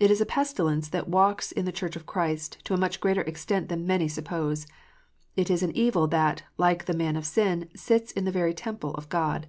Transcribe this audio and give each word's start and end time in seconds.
It 0.00 0.10
is 0.10 0.20
a 0.20 0.26
pestilence 0.26 0.88
that 0.88 1.06
walks 1.08 1.52
in 1.52 1.66
the 1.66 1.70
Church 1.70 1.94
of 1.94 2.04
Christ 2.04 2.58
to 2.64 2.74
a 2.74 2.76
much 2.76 2.98
greater 2.98 3.20
extent 3.20 3.68
than 3.68 3.86
many 3.86 4.08
suppose. 4.08 4.66
It 5.36 5.50
is 5.50 5.62
an 5.62 5.70
evil 5.76 6.08
that, 6.08 6.42
like 6.58 6.86
the 6.86 6.96
man 6.96 7.14
of 7.14 7.24
sin," 7.24 7.68
sits 7.76 8.10
in 8.10 8.24
the 8.24 8.32
very 8.32 8.54
temple 8.54 8.92
of 8.96 9.08
God." 9.08 9.46